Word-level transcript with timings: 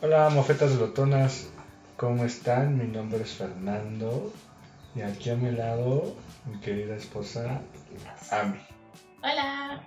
Hola, 0.00 0.30
mofetas 0.30 0.78
glotonas, 0.78 1.50
¿cómo 1.96 2.24
están? 2.24 2.78
Mi 2.78 2.86
nombre 2.86 3.20
es 3.20 3.32
Fernando 3.32 4.32
y 4.94 5.00
aquí 5.00 5.30
a 5.30 5.34
mi 5.34 5.50
lado 5.50 6.14
mi 6.46 6.60
querida 6.60 6.94
esposa 6.94 7.60
Ami. 8.30 8.60
Hola. 9.24 9.82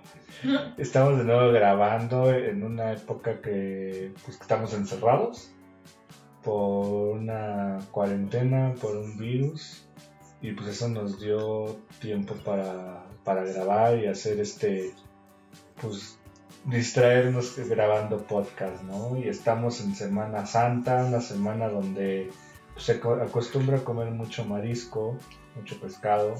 Estamos 0.76 1.16
de 1.16 1.24
nuevo 1.24 1.50
grabando 1.50 2.30
en 2.30 2.62
una 2.62 2.92
época 2.92 3.40
que 3.40 4.12
pues, 4.26 4.38
estamos 4.38 4.74
encerrados 4.74 5.50
por 6.42 7.16
una 7.16 7.78
cuarentena, 7.90 8.74
por 8.82 8.94
un 8.94 9.16
virus 9.16 9.86
y 10.42 10.52
pues 10.52 10.68
eso 10.68 10.90
nos 10.90 11.20
dio 11.20 11.78
tiempo 12.02 12.34
para, 12.34 13.02
para 13.24 13.44
grabar 13.44 13.98
y 13.98 14.08
hacer 14.08 14.40
este 14.40 14.92
pues 15.80 16.18
distraernos 16.64 17.56
grabando 17.68 18.18
podcast, 18.22 18.82
¿no? 18.84 19.16
Y 19.18 19.28
estamos 19.28 19.80
en 19.80 19.94
Semana 19.94 20.46
Santa, 20.46 21.04
una 21.04 21.20
semana 21.20 21.68
donde 21.68 22.30
se 22.76 23.00
co- 23.00 23.14
acostumbra 23.20 23.78
a 23.78 23.84
comer 23.84 24.10
mucho 24.10 24.44
marisco, 24.44 25.18
mucho 25.56 25.78
pescado. 25.80 26.34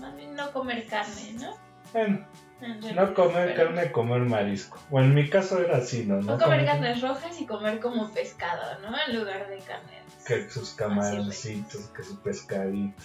Más 0.00 0.14
bien 0.16 0.34
no 0.34 0.52
comer 0.52 0.86
carne, 0.86 1.34
¿no? 1.40 1.50
Bueno, 1.92 2.24
En 2.60 2.82
realidad, 2.82 3.08
no 3.08 3.14
comer 3.14 3.54
pero- 3.54 3.68
carne, 3.74 3.92
comer 3.92 4.20
marisco. 4.22 4.78
Bueno, 4.90 5.08
en 5.08 5.14
mi 5.14 5.28
caso 5.30 5.58
era 5.58 5.78
así, 5.78 6.04
¿no? 6.04 6.16
No 6.16 6.22
No 6.22 6.38
comer 6.38 6.60
comer 6.60 6.66
carnes 6.66 7.00
rojas 7.00 7.40
y 7.40 7.46
comer 7.46 7.80
como 7.80 8.10
pescado, 8.10 8.78
¿no? 8.82 8.94
En 9.08 9.18
lugar 9.18 9.48
de 9.48 9.58
carne. 9.58 10.00
que 10.26 10.48
sus 10.50 10.74
camaroncitos, 10.74 11.86
que 11.96 12.02
su 12.04 12.20
pescadito. 12.20 13.02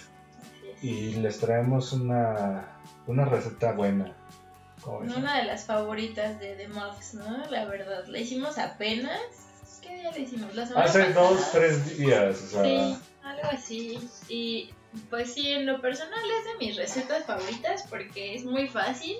Y 0.82 1.14
les 1.14 1.40
traemos 1.40 1.92
una, 1.94 2.68
una 3.06 3.24
receta 3.24 3.72
buena. 3.72 4.12
Una 4.86 5.38
de 5.38 5.44
las 5.44 5.64
favoritas 5.64 6.38
de 6.38 6.54
The 6.54 6.68
Muffs, 6.68 7.14
¿no? 7.14 7.44
La 7.50 7.64
verdad. 7.66 8.06
La 8.06 8.18
hicimos 8.18 8.58
apenas. 8.58 9.20
¿Qué 9.82 9.94
día 9.96 10.10
la 10.10 10.18
hicimos? 10.18 10.54
La 10.54 10.66
semana 10.66 10.86
Hace 10.86 11.04
pasada? 11.04 11.28
dos, 11.30 11.52
tres 11.52 11.98
días, 11.98 12.42
o 12.42 12.46
sea, 12.48 12.62
Sí, 12.64 12.98
algo 13.22 13.48
así. 13.52 13.98
Y 14.28 14.70
pues 15.10 15.34
sí, 15.34 15.52
en 15.52 15.66
lo 15.66 15.80
personal 15.80 16.18
es 16.38 16.44
de 16.58 16.66
mis 16.66 16.76
recetas 16.76 17.24
favoritas 17.24 17.84
porque 17.90 18.34
es 18.34 18.44
muy 18.44 18.68
fácil. 18.68 19.16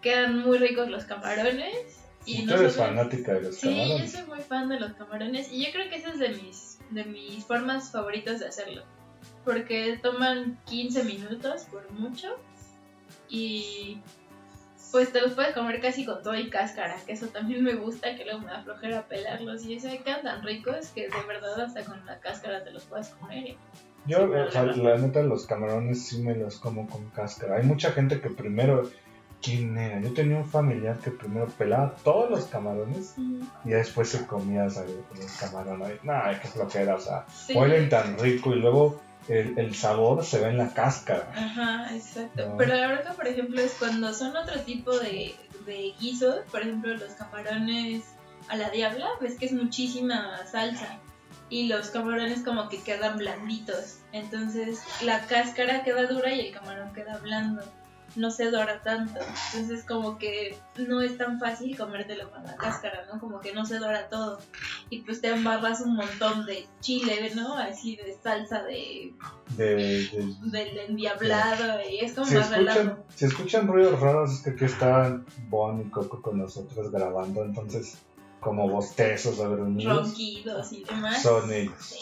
Quedan 0.00 0.38
muy 0.40 0.58
ricos 0.58 0.88
los 0.88 1.04
camarones. 1.04 1.98
Y 2.24 2.46
tú 2.46 2.54
eres 2.54 2.62
nosotros- 2.76 2.76
fanática 2.76 3.32
de 3.34 3.42
los 3.42 3.56
Sí, 3.56 3.68
yo 3.68 3.82
camarones. 3.82 4.12
soy 4.12 4.22
muy 4.26 4.40
fan 4.40 4.68
de 4.68 4.78
los 4.80 4.92
camarones 4.92 5.50
y 5.52 5.64
yo 5.64 5.72
creo 5.72 5.88
que 5.90 5.96
esa 5.96 6.10
es 6.12 6.18
de 6.20 6.28
mis, 6.30 6.78
de 6.90 7.04
mis 7.04 7.44
formas 7.44 7.90
favoritas 7.90 8.38
de 8.40 8.46
hacerlo. 8.46 8.84
Porque 9.44 9.98
toman 10.00 10.58
15 10.66 11.02
minutos 11.02 11.62
por 11.64 11.90
mucho 11.90 12.36
y 13.28 13.98
pues 14.92 15.10
te 15.12 15.20
los 15.22 15.32
puedes 15.32 15.54
comer 15.54 15.80
casi 15.80 16.04
con 16.04 16.22
todo 16.22 16.36
y 16.36 16.48
cáscara, 16.50 16.96
que 17.04 17.12
eso 17.12 17.26
también 17.28 17.64
me 17.64 17.74
gusta, 17.74 18.14
que 18.14 18.24
luego 18.24 18.40
me 18.40 18.46
da 18.46 18.62
flojera 18.62 19.08
pelarlos 19.08 19.64
y 19.64 19.74
eso 19.74 19.88
quedan 20.04 20.22
tan 20.22 20.42
ricos 20.42 20.88
que 20.94 21.08
de 21.08 21.26
verdad 21.26 21.60
hasta 21.60 21.82
con 21.84 22.04
la 22.06 22.20
cáscara 22.20 22.62
te 22.62 22.70
los 22.70 22.84
puedes 22.84 23.08
comer. 23.08 23.56
Yo, 24.06 24.30
o 24.30 24.50
sea, 24.50 24.64
la 24.64 24.98
neta, 24.98 25.22
los 25.22 25.46
camarones 25.46 26.06
sí 26.06 26.22
me 26.22 26.34
los 26.34 26.58
como 26.58 26.88
con 26.88 27.08
cáscara. 27.10 27.56
Hay 27.56 27.64
mucha 27.64 27.90
gente 27.92 28.20
que 28.20 28.30
primero. 28.30 28.88
¿Quién 29.44 29.76
era? 29.76 30.00
Yo 30.00 30.12
tenía 30.14 30.36
un 30.36 30.44
familiar 30.48 30.98
que 30.98 31.10
primero 31.10 31.48
pelaba 31.48 31.96
todos 32.04 32.30
los 32.30 32.44
camarones 32.44 33.16
y 33.64 33.70
después 33.70 34.08
se 34.10 34.24
comía 34.24 34.70
¿sabes? 34.70 34.92
los 35.18 35.32
camarones. 35.32 36.04
Nada, 36.04 36.38
qué 36.40 36.46
flojera, 36.46 36.94
o 36.94 37.00
sea, 37.00 37.26
Sí. 37.28 37.52
huelen 37.54 37.88
tan 37.88 38.16
rico 38.18 38.54
y 38.54 38.60
luego 38.60 39.00
el, 39.28 39.58
el 39.58 39.74
sabor 39.74 40.24
se 40.24 40.40
ve 40.40 40.48
en 40.48 40.58
la 40.58 40.72
cáscara. 40.72 41.30
Ajá, 41.34 41.94
exacto. 41.94 42.48
No. 42.48 42.56
Pero 42.56 42.76
la 42.76 42.86
verdad, 42.88 43.16
por 43.16 43.26
ejemplo, 43.26 43.60
es 43.60 43.74
cuando 43.78 44.12
son 44.12 44.36
otro 44.36 44.60
tipo 44.60 44.98
de, 44.98 45.34
de 45.66 45.94
guisos, 46.00 46.40
por 46.50 46.62
ejemplo, 46.62 46.94
los 46.94 47.12
camarones 47.14 48.04
a 48.48 48.56
la 48.56 48.70
diabla, 48.70 49.08
ves 49.20 49.38
que 49.38 49.46
es 49.46 49.52
muchísima 49.52 50.38
salsa. 50.50 50.98
Y 51.48 51.68
los 51.68 51.90
camarones 51.90 52.42
como 52.42 52.68
que 52.70 52.82
quedan 52.82 53.18
blanditos. 53.18 53.98
Entonces 54.12 54.80
la 55.02 55.20
cáscara 55.26 55.84
queda 55.84 56.06
dura 56.06 56.32
y 56.32 56.40
el 56.40 56.52
camarón 56.52 56.92
queda 56.94 57.18
blando. 57.18 57.62
No 58.14 58.30
se 58.30 58.50
dora 58.50 58.82
tanto. 58.82 59.20
Entonces 59.54 59.84
como 59.84 60.18
que 60.18 60.56
no 60.76 61.00
es 61.00 61.16
tan 61.16 61.40
fácil 61.40 61.76
comértelo 61.78 62.30
con 62.30 62.44
la 62.44 62.56
cáscara, 62.56 63.06
¿no? 63.12 63.18
Como 63.18 63.40
que 63.40 63.54
no 63.54 63.64
se 63.64 63.78
dora 63.78 64.08
todo. 64.08 64.38
Y 64.90 65.00
pues 65.00 65.20
te 65.22 65.28
embarras 65.28 65.80
un 65.80 65.94
montón 65.96 66.44
de 66.44 66.66
chile, 66.80 67.32
¿no? 67.34 67.54
Así 67.56 67.96
de 67.96 68.14
salsa 68.22 68.62
de 68.64 69.14
De, 69.56 69.74
de- 69.76 70.34
del 70.42 70.78
endiablado 70.78 71.78
y 71.90 72.00
es 72.04 72.12
como 72.12 72.26
Si 72.26 72.34
más 72.34 72.50
relajo. 72.50 72.78
escuchan, 72.80 73.04
si 73.16 73.24
escuchan 73.24 73.66
ruidos 73.66 74.00
raros 74.00 74.32
es 74.32 74.40
que 74.42 74.50
aquí 74.50 74.64
están 74.66 75.24
Bon 75.48 75.80
y 75.80 75.84
Coco 75.90 76.20
con 76.22 76.38
nosotros 76.38 76.90
grabando, 76.90 77.42
entonces 77.44 77.98
como 78.40 78.68
bostezos 78.68 79.38
o 79.38 79.50
gruñidos 79.50 80.08
Ronquidos 80.08 80.72
y 80.72 80.84
demás. 80.84 81.22
son 81.22 81.52
ellos. 81.52 81.74
Sí. 81.80 81.98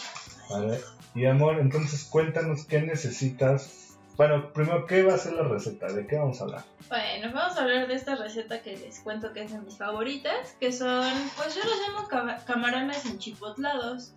¿vale? 0.50 0.80
Y 1.14 1.26
amor, 1.26 1.58
entonces 1.60 2.04
cuéntanos 2.04 2.64
qué 2.64 2.80
necesitas. 2.82 3.89
Bueno, 4.20 4.52
primero, 4.52 4.84
¿qué 4.84 5.02
va 5.02 5.14
a 5.14 5.16
ser 5.16 5.32
la 5.32 5.44
receta? 5.44 5.86
¿De 5.86 6.06
qué 6.06 6.16
vamos 6.16 6.38
a 6.42 6.44
hablar? 6.44 6.62
Bueno, 6.90 7.32
vamos 7.32 7.56
a 7.56 7.62
hablar 7.62 7.88
de 7.88 7.94
esta 7.94 8.16
receta 8.16 8.60
que 8.60 8.76
les 8.76 9.00
cuento 9.00 9.32
que 9.32 9.44
es 9.44 9.50
de 9.50 9.58
mis 9.60 9.78
favoritas, 9.78 10.54
que 10.60 10.72
son, 10.72 11.10
pues 11.38 11.54
yo 11.54 11.62
los 11.64 11.78
llamo 11.88 12.06
ca- 12.06 12.36
camarones 12.44 13.06
enchipotlados. 13.06 14.12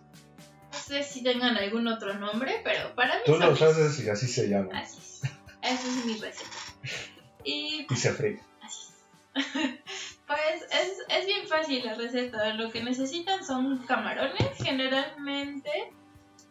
No 0.70 0.78
sé 0.78 1.02
si 1.04 1.22
tengan 1.22 1.56
algún 1.56 1.88
otro 1.88 2.12
nombre, 2.18 2.60
pero 2.62 2.94
para 2.94 3.14
mí 3.14 3.22
Tú 3.24 3.36
los 3.38 3.62
haces 3.62 3.98
y 4.04 4.10
así 4.10 4.28
se 4.28 4.46
llama. 4.50 4.78
Así 4.78 4.98
es. 4.98 5.22
Esa 5.62 5.88
es 5.88 6.04
mi 6.04 6.18
receta. 6.18 6.50
Y 7.42 7.86
Y 7.90 7.96
se 7.96 8.12
fríe. 8.12 8.40
Así 8.60 8.92
es. 9.36 9.46
Pues 10.26 10.62
es, 10.70 10.98
es 11.18 11.26
bien 11.26 11.48
fácil 11.48 11.82
la 11.82 11.94
receta. 11.94 12.52
Lo 12.52 12.70
que 12.70 12.82
necesitan 12.84 13.42
son 13.42 13.78
camarones. 13.86 14.50
Generalmente 14.62 15.70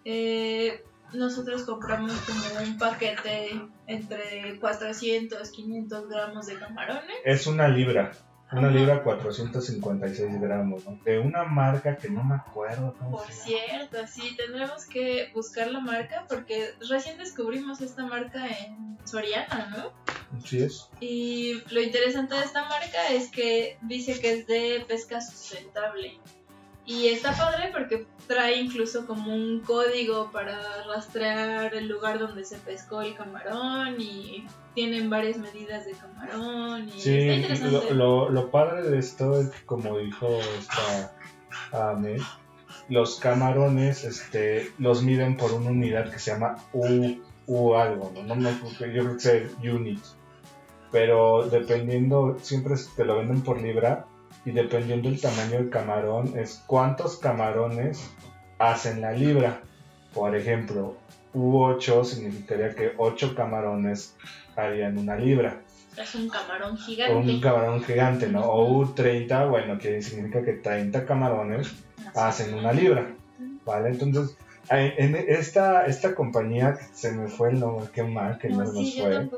eh, 0.06 0.84
nosotros 1.14 1.64
compramos 1.64 2.12
como 2.22 2.64
un 2.66 2.78
paquete 2.78 3.62
entre 3.88 4.60
400, 4.60 5.50
500 5.52 6.10
gramos 6.10 6.48
de 6.48 6.58
camarones. 6.60 7.16
Es 7.24 7.48
una 7.48 7.68
libra. 7.68 8.12
Una 8.52 8.68
Ajá. 8.68 8.78
libra 8.78 9.04
456 9.04 10.40
gramos, 10.40 10.86
¿no? 10.86 11.00
De 11.04 11.18
una 11.18 11.44
marca 11.44 11.98
que 11.98 12.08
no 12.10 12.24
me 12.24 12.36
acuerdo 12.36 12.94
cómo 13.00 13.18
Por 13.18 13.32
se 13.32 13.52
llama. 13.52 13.64
cierto, 13.90 13.98
sí, 14.08 14.36
tendremos 14.38 14.86
que 14.86 15.32
buscar 15.34 15.72
la 15.72 15.80
marca 15.80 16.26
porque 16.30 16.76
recién 16.88 17.18
descubrimos 17.18 17.82
esta 17.82 18.06
marca 18.06 18.46
en 18.48 18.98
Soriana, 19.06 19.74
¿no? 19.76 20.40
Sí 20.46 20.62
es. 20.62 20.88
Y 21.00 21.64
lo 21.74 21.82
interesante 21.82 22.36
de 22.36 22.42
esta 22.44 22.64
marca 22.66 23.10
es 23.12 23.32
que 23.32 23.80
dice 23.82 24.20
que 24.20 24.34
es 24.34 24.46
de 24.48 24.86
pesca 24.88 25.20
sustentable. 25.20 26.20
Y 26.86 27.08
está 27.08 27.32
padre 27.38 27.70
porque 27.72 28.06
trae 28.28 28.60
incluso 28.60 29.06
como 29.08 29.34
un 29.34 29.62
código 29.62 30.32
para 30.32 30.84
rastrear 30.86 31.74
el 31.76 31.88
lugar 31.88 32.20
donde 32.20 32.44
se 32.44 32.58
pescó 32.58 33.02
el 33.02 33.16
camarón 33.16 33.96
y 34.00 34.46
tienen 34.76 35.10
varias 35.10 35.38
medidas 35.38 35.86
de 35.86 35.94
camarón 35.94 36.88
y 36.90 36.92
está 36.92 37.02
Sí, 37.04 37.20
interesante. 37.20 37.94
lo, 37.94 38.26
lo, 38.26 38.30
lo 38.30 38.52
padre 38.52 38.82
de 38.90 39.00
esto 39.00 39.40
es 39.40 39.50
que 39.50 39.66
como 39.66 39.98
dijo 39.98 40.28
esta 40.60 41.14
Ame, 41.72 42.18
los 42.90 43.20
camarones 43.20 44.04
este, 44.04 44.72
los 44.78 45.04
miden 45.04 45.38
por 45.38 45.54
una 45.54 45.70
unidad 45.70 46.12
que 46.12 46.20
se 46.20 46.32
llama 46.32 46.58
U, 46.74 47.18
U 47.48 47.76
algo, 47.76 48.12
¿no? 48.14 48.36
no 48.36 48.50
acuerdo, 48.50 48.86
yo 48.88 49.04
creo 49.04 49.18
que 49.18 49.46
es 49.46 49.74
unit. 49.74 50.00
Pero 50.92 51.48
dependiendo, 51.50 52.38
siempre 52.42 52.76
te 52.96 53.06
lo 53.06 53.18
venden 53.18 53.42
por 53.42 53.62
libra 53.62 54.06
y 54.46 54.52
dependiendo 54.52 55.10
del 55.10 55.20
tamaño 55.22 55.58
del 55.58 55.70
camarón 55.70 56.34
es 56.38 56.64
cuántos 56.68 57.18
camarones 57.18 58.12
hacen 58.60 59.02
la 59.02 59.12
libra. 59.12 59.62
Por 60.14 60.36
ejemplo, 60.36 60.98
U8 61.34 62.04
significaría 62.04 62.76
que 62.76 62.94
8 62.98 63.36
camarones 63.36 64.16
harían 64.56 64.98
una 64.98 65.16
libra. 65.16 65.62
Es 65.98 66.16
un 66.16 66.28
camarón 66.30 66.74
O 66.74 66.78
gigante. 66.78 67.14
un 67.16 67.42
camarón 67.42 67.84
gigante, 67.84 68.28
¿no? 68.28 68.42
O 68.46 68.84
U30, 68.84 69.50
bueno, 69.50 69.78
que 69.78 70.02
significa 70.02 70.44
que 70.44 70.54
30 70.54 71.06
camarones 71.06 71.72
hacen 72.16 72.54
una 72.54 72.74
libra, 72.74 73.08
¿vale? 73.66 73.90
Entonces, 73.90 74.36
En 74.70 75.16
esta, 75.16 75.86
esta 75.88 76.16
compañía, 76.16 76.78
se 76.94 77.12
me 77.12 77.28
fue 77.28 77.50
el 77.50 77.60
nombre, 77.60 77.90
qué 77.94 78.04
mal 78.04 78.38
que 78.38 78.50
no, 78.50 78.60
No, 78.60 78.72
nos 78.72 78.94
sí, 78.94 79.02
fue. 79.02 79.30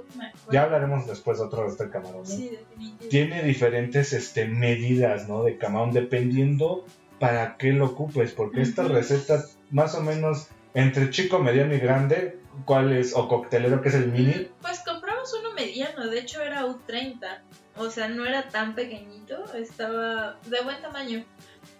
Ya 0.51 0.63
hablaremos 0.63 1.07
después 1.07 1.39
otro 1.39 1.63
de 1.63 1.69
este 1.69 1.89
camarón. 1.89 2.19
¿no? 2.21 2.25
Sí, 2.25 2.49
definitivamente. 2.49 3.07
Tiene 3.07 3.43
diferentes 3.43 4.13
este, 4.13 4.45
medidas, 4.45 5.27
¿no? 5.27 5.43
De 5.43 5.57
camarón, 5.57 5.91
dependiendo 5.91 6.85
para 7.19 7.57
qué 7.57 7.71
lo 7.71 7.85
ocupes, 7.87 8.33
porque 8.33 8.61
esta 8.61 8.83
Ujú. 8.83 8.93
receta, 8.93 9.43
más 9.71 9.95
o 9.95 10.01
menos, 10.01 10.49
entre 10.73 11.09
chico, 11.09 11.39
mediano 11.39 11.73
y 11.73 11.79
grande, 11.79 12.39
¿cuál 12.65 12.93
es? 12.93 13.15
O 13.15 13.27
coctelero, 13.27 13.81
que 13.81 13.89
es 13.89 13.95
el 13.95 14.11
mini. 14.11 14.49
Pues 14.61 14.79
compramos 14.81 15.33
uno 15.39 15.53
mediano, 15.53 16.07
de 16.07 16.19
hecho 16.19 16.41
era 16.41 16.65
U30. 16.65 17.39
O 17.77 17.89
sea, 17.89 18.07
no 18.09 18.25
era 18.25 18.49
tan 18.49 18.75
pequeñito, 18.75 19.53
estaba 19.53 20.39
de 20.45 20.61
buen 20.61 20.81
tamaño. 20.81 21.25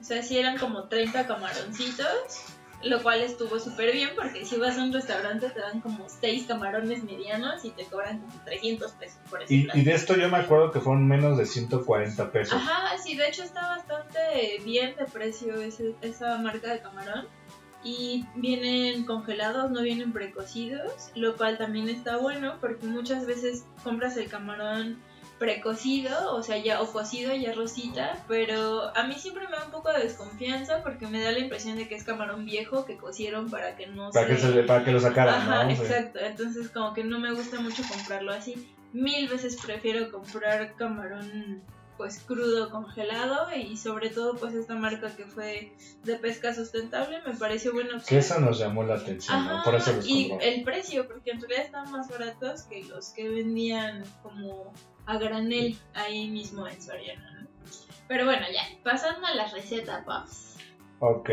O 0.02 0.04
sea, 0.04 0.24
sí 0.24 0.38
eran 0.40 0.58
como 0.58 0.88
30 0.88 1.28
camaroncitos, 1.28 2.46
lo 2.86 3.02
cual 3.04 3.22
estuvo 3.22 3.60
súper 3.60 3.92
bien 3.94 4.10
porque 4.16 4.46
si 4.46 4.58
vas 4.58 4.78
a 4.78 4.84
un 4.84 4.94
restaurante 4.94 5.50
te 5.50 5.60
dan 5.60 5.82
como 5.82 6.08
6 6.08 6.46
camarones 6.48 7.04
medianos 7.04 7.66
y 7.66 7.72
te 7.72 7.86
cobran 7.86 8.20
como 8.20 8.34
300 8.46 8.92
pesos 8.94 9.18
por 9.30 9.42
ese 9.44 9.54
Y, 9.54 9.68
y 9.74 9.84
de 9.84 9.92
esto 9.94 10.16
yo 10.16 10.30
me 10.30 10.38
acuerdo 10.38 10.72
que 10.72 10.80
fueron 10.80 11.08
menos 11.08 11.38
de 11.38 11.46
140 11.46 12.32
pesos. 12.32 12.54
Ajá, 12.54 12.98
sí, 12.98 13.16
de 13.18 13.28
hecho 13.28 13.44
está 13.44 13.68
bastante 13.68 14.62
bien 14.64 14.96
de 14.96 15.06
precio 15.06 15.60
ese- 15.62 15.96
esa 16.02 16.38
marca 16.38 16.72
de 16.72 16.80
camarón. 16.80 17.28
Y 17.84 18.26
vienen 18.34 19.06
congelados, 19.06 19.70
no 19.70 19.82
vienen 19.84 20.12
precocidos, 20.12 21.12
lo 21.14 21.38
cual 21.38 21.60
también 21.60 21.88
está 21.88 22.18
bueno 22.18 22.58
porque 22.60 22.88
muchas 22.88 23.28
veces 23.28 23.66
compras 23.84 24.18
el 24.18 24.28
camarón 24.28 25.00
precocido, 25.40 26.34
o 26.34 26.44
sea, 26.44 26.58
ya 26.58 26.82
o 26.82 26.92
cocido, 26.92 27.34
ya 27.36 27.54
rosita, 27.54 28.24
pero 28.28 28.96
a 28.96 29.04
mí 29.04 29.16
siempre 29.16 29.48
me 29.48 29.58
da 29.58 29.66
un 29.66 29.72
poco 29.72 29.92
de 29.92 30.00
desconfianza 30.00 30.82
porque 30.82 31.08
me 31.08 31.22
da 31.22 31.32
la 31.32 31.40
impresión 31.40 31.78
de 31.78 31.88
que 31.88 31.96
es 31.96 32.04
camarón 32.04 32.46
viejo 32.46 32.86
que 32.86 32.98
cocieron 32.98 33.50
para 33.50 33.76
que 33.76 33.88
no 33.88 34.12
Para 34.12 34.28
que, 34.28 34.38
se, 34.38 34.64
para 34.64 34.86
que 34.86 34.92
lo 34.92 35.00
sacaran, 35.00 35.36
Ajá, 35.36 35.70
exacto. 35.70 36.20
Entonces 36.20 36.70
como 36.70 36.94
que 36.94 37.04
no 37.04 37.20
me 37.20 37.34
gusta 37.34 37.60
mucho 37.60 37.84
comprarlo 37.90 38.32
así. 38.32 38.74
Mil 38.94 39.28
veces 39.28 39.58
prefiero 39.62 40.10
comprar 40.10 40.74
camarón 40.76 41.62
pues 41.98 42.20
crudo 42.20 42.70
congelado 42.70 43.48
y 43.56 43.78
sobre 43.78 44.10
todo 44.10 44.36
pues 44.36 44.54
esta 44.54 44.76
marca 44.76 45.16
que 45.16 45.26
fue 45.26 45.74
de 46.04 46.16
pesca 46.18 46.54
sustentable 46.54 47.22
me 47.26 47.34
pareció 47.36 47.74
buena 47.74 47.92
Que 47.92 47.96
opción. 47.98 48.20
eso 48.20 48.40
nos 48.40 48.60
llamó 48.60 48.84
la 48.84 48.96
atención, 48.96 49.46
¿no? 49.46 49.64
Por 49.64 49.76
eso 49.76 49.94
los 49.94 50.06
y 50.08 50.30
compramos. 50.30 50.56
el 50.58 50.64
precio, 50.64 51.08
porque 51.08 51.32
en 51.32 51.40
realidad 51.42 51.66
están 51.66 51.92
más 51.92 52.10
baratos 52.10 52.64
que 52.64 52.84
los 52.84 53.10
que 53.10 53.30
vendían 53.30 54.04
como 54.24 54.74
a 55.06 55.18
granel 55.18 55.78
ahí 55.94 56.28
mismo 56.30 56.68
en 56.68 56.82
Soriana, 56.82 57.42
¿no? 57.42 57.48
Pero 58.08 58.26
bueno, 58.26 58.46
ya, 58.54 58.62
pasando 58.84 59.26
a 59.26 59.34
la 59.34 59.48
receta, 59.48 60.04
paps. 60.06 60.56
Ok. 61.00 61.30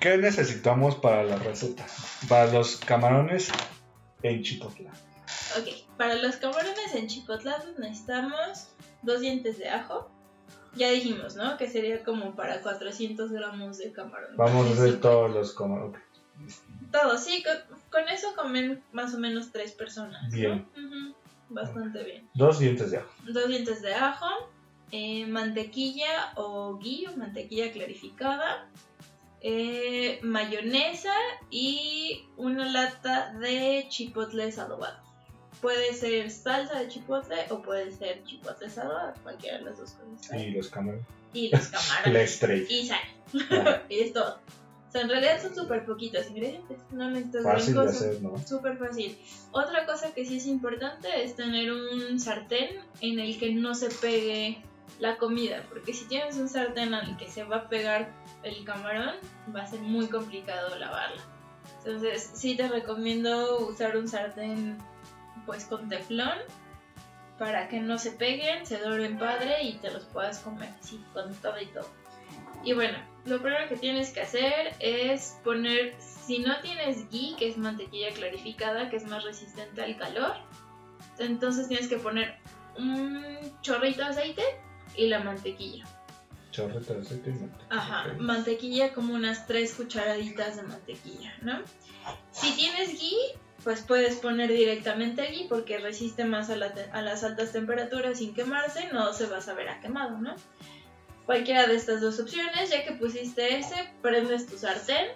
¿Qué 0.00 0.16
necesitamos 0.18 0.96
para 0.96 1.22
la 1.24 1.36
receta? 1.36 1.86
Para 2.28 2.50
los 2.52 2.76
camarones 2.76 3.50
en 4.22 4.42
chipotla. 4.42 4.90
Ok, 5.58 5.68
para 5.96 6.14
los 6.16 6.36
camarones 6.36 6.94
en 6.94 7.06
chipotlados 7.08 7.78
necesitamos 7.78 8.68
dos 9.02 9.20
dientes 9.20 9.58
de 9.58 9.68
ajo. 9.68 10.10
Ya 10.74 10.90
dijimos, 10.90 11.34
¿no? 11.34 11.56
Que 11.56 11.68
sería 11.68 12.04
como 12.04 12.36
para 12.36 12.62
400 12.62 13.32
gramos 13.32 13.78
de 13.78 13.92
camarón. 13.92 14.36
Vamos 14.36 14.68
a 14.68 14.72
hacer 14.72 15.00
todos 15.00 15.30
los 15.30 15.52
camarones. 15.54 16.00
Todo, 16.92 17.18
sí, 17.18 17.42
con, 17.42 17.78
con 17.90 18.08
eso 18.08 18.28
comen 18.36 18.82
más 18.92 19.14
o 19.14 19.18
menos 19.18 19.50
tres 19.52 19.72
personas. 19.72 20.22
¿no? 20.30 20.36
Bien. 20.36 20.68
Ujú, 20.76 21.14
Bastante 21.48 22.04
bien. 22.04 22.30
Dos 22.34 22.60
dientes 22.60 22.92
de 22.92 22.98
ajo. 22.98 23.10
Dos 23.26 23.48
dientes 23.48 23.82
de 23.82 23.94
ajo, 23.94 24.26
eh, 24.92 25.26
mantequilla 25.26 26.32
o 26.36 26.78
ghee, 26.78 27.06
o 27.08 27.16
mantequilla 27.16 27.72
clarificada, 27.72 28.70
eh, 29.40 30.20
mayonesa 30.22 31.14
y 31.50 32.26
una 32.36 32.70
lata 32.70 33.32
de 33.34 33.86
chipotles 33.88 34.58
adobados. 34.58 35.09
Puede 35.60 35.92
ser 35.94 36.30
salsa 36.30 36.78
de 36.80 36.88
chipotle 36.88 37.36
o 37.50 37.60
puede 37.62 37.90
ser 37.92 38.22
chipotles 38.24 38.78
adobados, 38.78 39.18
cualquiera 39.22 39.58
de 39.58 39.64
las 39.64 39.78
dos 39.78 39.92
cosas. 39.92 40.40
Y 40.40 40.50
los 40.50 40.68
camarones. 40.68 41.06
Y 41.32 41.48
los 41.52 41.70
La 41.72 41.78
camarones. 41.78 42.30
estrella. 42.32 42.66
y 42.68 42.86
sal. 42.86 42.98
Ah, 43.50 43.82
y 43.88 44.00
es 44.00 44.12
todo. 44.12 44.38
O 44.88 44.92
sea, 44.92 45.02
en 45.02 45.08
realidad 45.08 45.40
son 45.40 45.54
súper 45.54 45.84
poquitos 45.86 46.28
ingredientes. 46.30 46.78
No 46.90 47.08
necesitas 47.10 47.44
gran 47.44 47.56
Fácil 47.58 47.74
de 47.74 47.80
cosa. 47.80 47.90
hacer, 47.90 48.22
¿no? 48.22 48.38
Súper 48.44 48.76
fácil. 48.76 49.18
Otra 49.52 49.86
cosa 49.86 50.12
que 50.12 50.24
sí 50.24 50.38
es 50.38 50.46
importante 50.46 51.22
es 51.22 51.36
tener 51.36 51.70
un 51.72 52.18
sartén 52.18 52.80
en 53.00 53.20
el 53.20 53.38
que 53.38 53.52
no 53.54 53.74
se 53.76 53.88
pegue 53.90 54.60
la 54.98 55.16
comida, 55.16 55.64
porque 55.68 55.94
si 55.94 56.06
tienes 56.06 56.36
un 56.36 56.48
sartén 56.48 56.92
al 56.92 57.16
que 57.16 57.28
se 57.30 57.44
va 57.44 57.56
a 57.58 57.68
pegar 57.68 58.12
el 58.42 58.64
camarón, 58.64 59.14
va 59.54 59.62
a 59.62 59.66
ser 59.68 59.80
muy 59.80 60.08
complicado 60.08 60.76
lavarla. 60.76 61.22
Entonces, 61.84 62.28
sí 62.34 62.56
te 62.56 62.66
recomiendo 62.68 63.58
usar 63.68 63.96
un 63.96 64.08
sartén 64.08 64.76
pues 65.46 65.64
con 65.64 65.88
teflón 65.88 66.38
para 67.38 67.68
que 67.68 67.80
no 67.80 67.98
se 67.98 68.10
peguen, 68.10 68.66
se 68.66 68.78
doren 68.78 69.18
padre 69.18 69.62
y 69.62 69.74
te 69.78 69.90
los 69.90 70.04
puedas 70.04 70.40
comer 70.40 70.68
así 70.78 71.02
con 71.14 71.34
todo 71.36 71.60
y 71.60 71.66
todo. 71.66 71.88
Y 72.62 72.74
bueno, 72.74 72.98
lo 73.24 73.40
primero 73.40 73.66
que 73.68 73.76
tienes 73.76 74.10
que 74.10 74.20
hacer 74.20 74.74
es 74.78 75.38
poner, 75.42 75.94
si 75.98 76.40
no 76.40 76.60
tienes 76.60 77.08
ghee, 77.10 77.34
que 77.38 77.48
es 77.48 77.56
mantequilla 77.56 78.10
clarificada, 78.10 78.90
que 78.90 78.96
es 78.96 79.06
más 79.06 79.24
resistente 79.24 79.82
al 79.82 79.96
calor, 79.96 80.34
entonces 81.18 81.68
tienes 81.68 81.88
que 81.88 81.96
poner 81.96 82.36
un 82.76 83.24
chorrito 83.62 84.02
de 84.02 84.08
aceite 84.08 84.42
y 84.94 85.06
la 85.06 85.20
mantequilla. 85.20 85.86
Chorrete 86.50 86.94
de 86.94 87.00
aceite 87.00 87.30
y 87.30 87.32
mantequilla. 87.32 87.66
Ajá, 87.70 88.14
mantequilla 88.18 88.92
como 88.92 89.14
unas 89.14 89.46
3 89.46 89.74
cucharaditas 89.74 90.56
de 90.56 90.62
mantequilla, 90.64 91.34
¿no? 91.40 91.60
Si 92.32 92.54
tienes 92.56 93.00
ghee, 93.00 93.38
pues 93.62 93.82
puedes 93.82 94.16
poner 94.16 94.50
directamente 94.50 95.26
ghee 95.26 95.46
porque 95.48 95.78
resiste 95.78 96.24
más 96.24 96.50
a 96.50 96.56
las 96.56 97.24
altas 97.24 97.52
temperaturas 97.52 98.18
sin 98.18 98.34
quemarse, 98.34 98.88
no 98.92 99.12
se 99.12 99.26
va 99.26 99.38
a 99.38 99.42
saber 99.42 99.68
a 99.68 99.80
quemado, 99.80 100.18
¿no? 100.18 100.34
Cualquiera 101.26 101.66
de 101.66 101.76
estas 101.76 102.00
dos 102.00 102.18
opciones, 102.18 102.70
ya 102.70 102.84
que 102.84 102.92
pusiste 102.92 103.56
ese, 103.58 103.92
prendes 104.02 104.46
tu 104.46 104.56
sartén 104.56 105.06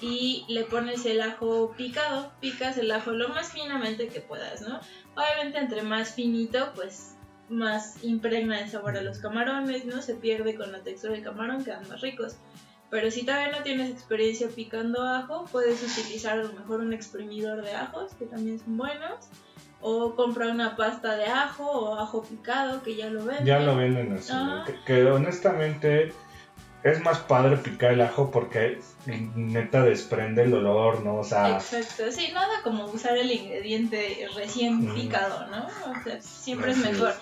y 0.00 0.44
le 0.48 0.64
pones 0.64 1.04
el 1.06 1.20
ajo 1.20 1.74
picado, 1.76 2.32
picas 2.40 2.78
el 2.78 2.90
ajo 2.90 3.12
lo 3.12 3.28
más 3.30 3.52
finamente 3.52 4.08
que 4.08 4.20
puedas, 4.20 4.62
¿no? 4.62 4.80
Obviamente 5.16 5.58
entre 5.58 5.82
más 5.82 6.14
finito, 6.14 6.72
pues 6.74 7.16
más 7.48 8.04
impregna 8.04 8.60
el 8.60 8.70
sabor 8.70 8.96
a 8.96 9.02
los 9.02 9.18
camarones, 9.18 9.84
¿no? 9.84 10.00
Se 10.02 10.14
pierde 10.14 10.54
con 10.54 10.72
la 10.72 10.82
textura 10.82 11.14
del 11.14 11.24
camarón, 11.24 11.64
quedan 11.64 11.88
más 11.88 12.00
ricos. 12.00 12.36
Pero 12.90 13.10
si 13.10 13.24
todavía 13.24 13.52
no 13.56 13.62
tienes 13.62 13.90
experiencia 13.90 14.48
picando 14.48 15.02
ajo, 15.02 15.46
puedes 15.52 15.82
utilizar 15.82 16.40
a 16.40 16.42
lo 16.42 16.52
mejor 16.52 16.80
un 16.80 16.92
exprimidor 16.92 17.62
de 17.62 17.72
ajos, 17.72 18.12
que 18.18 18.26
también 18.26 18.58
son 18.58 18.76
buenos. 18.76 19.28
O 19.80 20.14
compra 20.14 20.48
una 20.48 20.76
pasta 20.76 21.16
de 21.16 21.26
ajo 21.26 21.64
o 21.70 21.98
ajo 21.98 22.22
picado, 22.22 22.82
que 22.82 22.96
ya 22.96 23.08
lo 23.08 23.24
venden. 23.24 23.46
Ya 23.46 23.60
lo 23.60 23.76
venden 23.76 24.12
así, 24.12 24.32
¿no? 24.32 24.56
Ajá. 24.56 24.64
que, 24.64 24.74
que 24.84 25.06
honestamente 25.06 26.12
es 26.82 27.00
más 27.02 27.18
padre 27.18 27.56
picar 27.58 27.92
el 27.92 28.00
ajo 28.00 28.30
porque 28.30 28.80
neta 29.06 29.82
desprende 29.82 30.42
el 30.42 30.54
olor, 30.54 31.02
¿no? 31.04 31.16
O 31.16 31.24
sea, 31.24 31.56
Exacto, 31.56 32.10
sí, 32.10 32.30
nada 32.32 32.62
como 32.62 32.86
usar 32.86 33.16
el 33.16 33.30
ingrediente 33.30 34.28
recién 34.34 34.92
picado, 34.94 35.46
¿no? 35.46 35.66
O 35.66 36.02
sea, 36.02 36.20
siempre 36.20 36.72
Así 36.72 36.82
es 36.82 36.90
mejor. 36.92 37.10
es. 37.10 37.16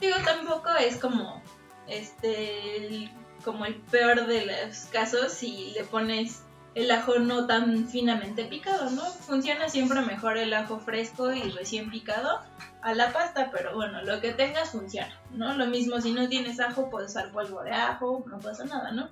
Digo, 0.00 0.16
tampoco 0.24 0.70
es 0.80 0.96
como 0.96 1.42
este 1.86 2.76
el- 2.86 3.10
como 3.44 3.66
el 3.66 3.76
peor 3.76 4.26
de 4.26 4.46
los 4.46 4.86
casos 4.86 5.32
si 5.32 5.72
le 5.74 5.84
pones 5.84 6.42
el 6.74 6.90
ajo 6.90 7.18
no 7.18 7.46
tan 7.46 7.88
finamente 7.88 8.44
picado, 8.44 8.90
¿no? 8.90 9.02
Funciona 9.02 9.68
siempre 9.68 10.00
mejor 10.02 10.38
el 10.38 10.52
ajo 10.52 10.78
fresco 10.78 11.32
y 11.32 11.42
recién 11.50 11.90
picado 11.90 12.40
a 12.82 12.94
la 12.94 13.12
pasta, 13.12 13.50
pero 13.52 13.74
bueno, 13.74 14.02
lo 14.02 14.20
que 14.20 14.32
tengas 14.32 14.70
funciona, 14.70 15.12
¿no? 15.32 15.56
Lo 15.56 15.66
mismo 15.66 16.00
si 16.00 16.12
no 16.12 16.28
tienes 16.28 16.60
ajo, 16.60 16.88
puedes 16.88 17.10
usar 17.10 17.32
polvo 17.32 17.62
de 17.62 17.72
ajo, 17.72 18.24
no 18.26 18.38
pasa 18.38 18.64
nada, 18.64 18.92
¿no? 18.92 19.08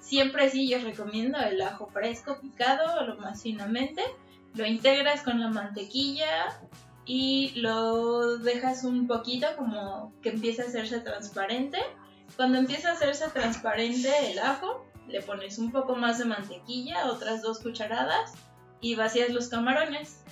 Siempre 0.00 0.50
sí 0.50 0.68
yo 0.68 0.78
recomiendo 0.78 1.38
el 1.38 1.60
ajo 1.60 1.86
fresco 1.86 2.38
picado, 2.40 3.04
lo 3.06 3.16
más 3.16 3.42
finamente, 3.42 4.02
lo 4.54 4.66
integras 4.66 5.22
con 5.22 5.40
la 5.40 5.48
mantequilla 5.48 6.58
y 7.06 7.52
lo 7.56 8.38
dejas 8.38 8.84
un 8.84 9.06
poquito 9.06 9.46
como 9.56 10.12
que 10.22 10.30
empiece 10.30 10.62
a 10.62 10.66
hacerse 10.66 11.00
transparente. 11.00 11.78
Cuando 12.36 12.58
empieza 12.58 12.90
a 12.90 12.92
hacerse 12.92 13.28
transparente 13.28 14.10
el 14.30 14.38
ajo, 14.38 14.86
le 15.08 15.22
pones 15.22 15.58
un 15.58 15.70
poco 15.70 15.94
más 15.94 16.18
de 16.18 16.24
mantequilla, 16.24 17.06
otras 17.10 17.42
dos 17.42 17.60
cucharadas 17.60 18.32
y 18.80 18.94
vacías 18.94 19.30
los 19.30 19.48
camarones 19.48 20.22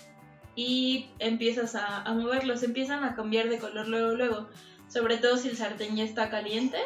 y 0.57 1.11
empiezas 1.19 1.75
a, 1.75 2.03
a 2.03 2.13
moverlos, 2.13 2.63
empiezan 2.63 3.05
a 3.05 3.15
cambiar 3.15 3.49
de 3.49 3.59
color 3.59 3.89
luego 3.89 4.15
luego, 4.15 4.49
sobre 4.89 5.17
todo 5.19 5.37
si 5.37 5.49
el 5.49 5.57
sartén 5.57 5.97
ya 5.97 6.05
está 6.05 6.31
caliente, 6.31 6.79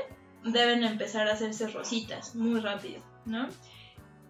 deben 0.44 0.84
empezar 0.84 1.28
a 1.28 1.32
hacerse 1.32 1.68
rositas 1.68 2.34
muy 2.34 2.60
rápido, 2.60 3.02
¿no? 3.25 3.48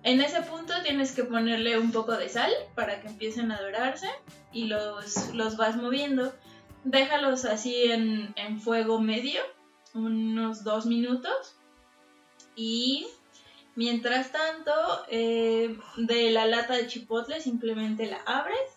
En 0.02 0.20
ese 0.20 0.40
punto 0.42 0.72
tienes 0.84 1.12
que 1.12 1.24
ponerle 1.24 1.78
un 1.78 1.90
poco 1.90 2.12
de 2.12 2.28
sal 2.28 2.52
para 2.76 3.00
que 3.00 3.08
empiecen 3.08 3.50
a 3.50 3.60
dorarse 3.60 4.08
y 4.52 4.66
los, 4.66 5.34
los 5.34 5.56
vas 5.56 5.76
moviendo. 5.76 6.32
Déjalos 6.84 7.44
así 7.44 7.90
en, 7.90 8.32
en 8.36 8.60
fuego 8.60 9.00
medio, 9.00 9.40
unos 9.96 10.64
dos 10.64 10.86
minutos 10.86 11.56
y 12.54 13.06
Mientras 13.76 14.32
tanto, 14.32 14.72
eh, 15.10 15.78
de 15.98 16.30
la 16.30 16.46
lata 16.46 16.74
de 16.74 16.86
chipotle 16.86 17.42
simplemente 17.42 18.06
la 18.06 18.16
abres, 18.24 18.72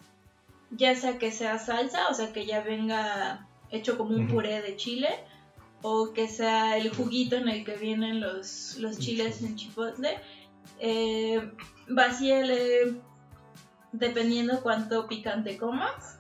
ya 0.72 0.94
sea 0.94 1.18
que 1.18 1.32
sea 1.32 1.58
salsa, 1.58 2.10
o 2.10 2.14
sea 2.14 2.34
que 2.34 2.46
ya 2.46 2.62
venga 2.62 3.48
hecho 3.72 3.98
como 3.98 4.14
un 4.14 4.28
puré 4.28 4.62
de 4.62 4.76
chile, 4.76 5.08
o 5.82 6.12
que 6.12 6.28
sea 6.28 6.78
el 6.78 6.94
juguito 6.94 7.38
en 7.38 7.48
el 7.48 7.64
que 7.64 7.78
vienen 7.78 8.20
los, 8.20 8.76
los 8.80 9.00
chiles 9.00 9.42
en 9.42 9.56
chipotle. 9.56 10.20
Eh, 10.80 11.50
vacíale 11.88 13.00
dependiendo 13.94 14.62
cuánto 14.62 15.08
picante 15.08 15.58
comas. 15.58 16.19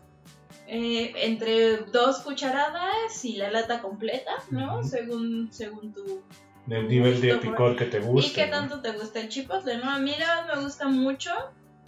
Eh, 0.71 1.13
entre 1.25 1.77
dos 1.77 2.19
cucharadas 2.19 3.25
y 3.25 3.37
la 3.37 3.49
lata 3.49 3.81
completa, 3.81 4.31
¿no? 4.51 4.83
Según, 4.83 5.51
según 5.51 5.91
tu, 5.91 6.21
Del 6.67 6.87
nivel 6.87 7.19
de 7.21 7.37
picor 7.37 7.75
que 7.75 7.85
te 7.85 7.99
gusta. 7.99 8.29
¿Y 8.29 8.33
qué 8.35 8.45
¿no? 8.45 8.57
tanto 8.57 8.79
te 8.79 8.91
gusta 8.91 9.19
el 9.19 9.29
chipotle? 9.29 9.79
No, 9.79 9.89
a 9.89 9.97
mí 9.97 10.13
la 10.19 10.41
verdad 10.41 10.55
me 10.55 10.63
gusta 10.63 10.87
mucho. 10.87 11.31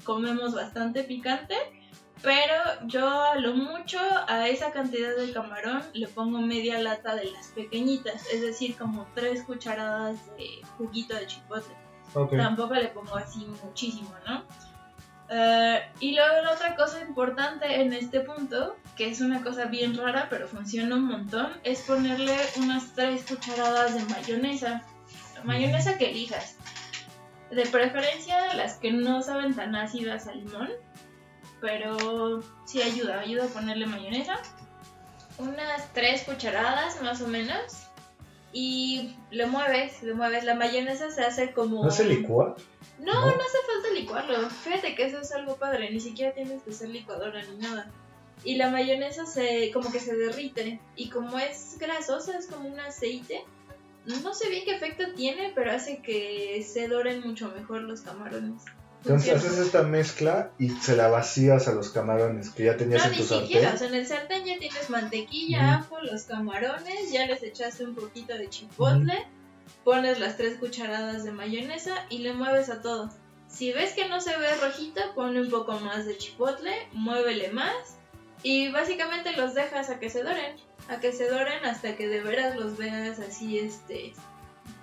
Comemos 0.03 0.55
bastante 0.55 1.03
picante. 1.03 1.55
Pero 2.23 2.55
yo 2.87 3.07
a 3.07 3.35
lo 3.35 3.53
mucho 3.53 3.99
a 4.27 4.47
esa 4.47 4.71
cantidad 4.71 5.15
de 5.15 5.31
camarón 5.31 5.83
le 5.93 6.07
pongo 6.07 6.39
media 6.39 6.79
lata 6.79 7.15
de 7.15 7.25
las 7.25 7.49
pequeñitas. 7.49 8.25
Es 8.33 8.41
decir, 8.41 8.75
como 8.77 9.05
tres 9.13 9.43
cucharadas 9.43 10.17
de 10.37 10.47
juguito 10.79 11.15
de 11.15 11.27
chipotle. 11.27 11.75
Ok. 12.15 12.31
Tampoco 12.35 12.73
le 12.73 12.87
pongo 12.87 13.15
así 13.15 13.45
muchísimo, 13.63 14.09
¿no? 14.27 14.43
Eh, 15.33 15.81
y 16.01 16.13
luego 16.13 16.41
la 16.43 16.51
otra 16.51 16.75
cosa 16.75 16.99
importante 16.99 17.81
en 17.81 17.93
este 17.93 18.19
punto, 18.19 18.75
que 18.97 19.07
es 19.07 19.21
una 19.21 19.41
cosa 19.41 19.65
bien 19.65 19.95
rara 19.95 20.27
pero 20.29 20.45
funciona 20.45 20.95
un 20.95 21.05
montón, 21.05 21.53
es 21.63 21.83
ponerle 21.83 22.35
unas 22.57 22.93
3 22.95 23.23
cucharadas 23.23 23.95
de 23.95 24.13
mayonesa. 24.13 24.83
Mayonesa 25.45 25.97
que 25.97 26.09
elijas. 26.09 26.57
De 27.49 27.65
preferencia 27.65 28.53
las 28.55 28.75
que 28.75 28.91
no 28.91 29.23
saben 29.23 29.55
tan 29.55 29.73
ácidas 29.75 30.27
a 30.27 30.33
limón, 30.33 30.69
pero 31.61 32.43
sí 32.65 32.81
ayuda, 32.81 33.21
ayuda 33.21 33.45
a 33.45 33.47
ponerle 33.47 33.85
mayonesa. 33.85 34.37
Unas 35.37 35.93
3 35.93 36.23
cucharadas 36.23 37.01
más 37.01 37.21
o 37.21 37.27
menos. 37.27 37.87
Y 38.51 39.15
le 39.29 39.45
mueves, 39.45 40.03
le 40.03 40.13
mueves. 40.13 40.43
La 40.43 40.55
mayonesa 40.55 41.09
se 41.09 41.23
hace 41.23 41.53
como... 41.53 41.85
¿No 41.85 41.91
se 41.91 42.03
licúa? 42.03 42.57
No, 43.01 43.13
¿No? 43.13 43.25
no 43.25 43.31
hace 43.33 43.57
falta 43.65 43.93
licuarlo. 43.93 44.49
Fíjate 44.49 44.95
que 44.95 45.05
eso 45.05 45.19
es 45.19 45.31
algo 45.31 45.55
padre, 45.57 45.89
ni 45.91 45.99
siquiera 45.99 46.33
tienes 46.33 46.61
que 46.63 46.71
ser 46.71 46.89
licuadora 46.89 47.41
ni 47.43 47.57
nada. 47.57 47.89
Y 48.43 48.55
la 48.55 48.69
mayonesa 48.69 49.25
se 49.25 49.71
como 49.71 49.91
que 49.91 49.99
se 49.99 50.15
derrite 50.15 50.79
y 50.95 51.09
como 51.09 51.37
es 51.39 51.77
grasosa, 51.79 52.37
es 52.37 52.47
como 52.47 52.67
un 52.69 52.79
aceite. 52.79 53.43
No 54.05 54.33
sé 54.33 54.49
bien 54.49 54.65
qué 54.65 54.75
efecto 54.75 55.03
tiene, 55.15 55.51
pero 55.53 55.71
hace 55.71 56.01
que 56.01 56.65
se 56.67 56.87
doren 56.87 57.21
mucho 57.21 57.51
mejor 57.55 57.81
los 57.83 58.01
camarones. 58.01 58.63
Entonces 59.03 59.33
haces 59.35 59.57
esta 59.57 59.81
mezcla 59.81 60.51
y 60.59 60.69
se 60.69 60.95
la 60.95 61.07
vacías 61.07 61.67
a 61.67 61.73
los 61.73 61.89
camarones 61.89 62.49
que 62.51 62.65
ya 62.65 62.77
tenías 62.77 63.01
No, 63.01 63.05
en 63.07 63.11
ni 63.13 63.17
tu 63.17 63.23
siquiera, 63.23 63.69
sartén. 63.71 63.75
o 63.75 63.77
sea, 63.79 63.87
en 63.87 63.95
el 63.95 64.07
sartén 64.07 64.45
ya 64.45 64.59
tienes 64.59 64.89
mantequilla, 64.91 65.59
Ujú. 65.59 65.95
ajo, 65.95 66.01
los 66.03 66.23
camarones, 66.25 67.11
ya 67.11 67.25
les 67.25 67.41
echaste 67.41 67.83
un 67.83 67.95
poquito 67.95 68.35
de 68.37 68.47
chipotle, 68.49 69.25
pones 69.83 70.19
las 70.19 70.37
tres 70.37 70.57
cucharadas 70.57 71.23
de 71.23 71.31
mayonesa 71.31 72.05
y 72.09 72.19
le 72.19 72.33
mueves 72.33 72.69
a 72.69 72.81
todo. 72.81 73.09
Si 73.47 73.73
ves 73.73 73.93
que 73.93 74.07
no 74.07 74.21
se 74.21 74.37
ve 74.37 74.55
rojito, 74.61 75.01
ponle 75.13 75.41
un 75.41 75.49
poco 75.49 75.79
más 75.79 76.05
de 76.05 76.17
chipotle, 76.17 76.71
muévele 76.93 77.51
más 77.51 77.97
y 78.43 78.69
básicamente 78.69 79.33
los 79.33 79.53
dejas 79.53 79.89
a 79.89 79.99
que 79.99 80.09
se 80.09 80.23
doren, 80.23 80.55
a 80.87 80.99
que 80.99 81.11
se 81.11 81.29
doren 81.29 81.65
hasta 81.65 81.95
que 81.95 82.07
de 82.07 82.21
veras 82.21 82.55
los 82.55 82.77
veas 82.77 83.19
así, 83.19 83.59
este, 83.59 84.13